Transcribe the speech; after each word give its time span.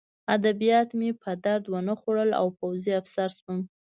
ادبیات 0.35 0.89
مې 0.99 1.09
په 1.21 1.31
درد 1.45 1.63
ونه 1.71 1.93
خوړل 1.99 2.29
او 2.39 2.47
پوځي 2.59 2.91
افسر 3.01 3.29
شوم 3.37 3.59